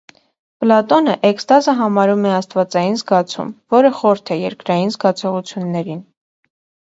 [0.63, 6.01] Պլատոնը էքստազը համարում է աստվածային զգացում, որը խորթ է երկրային զգացողություններին։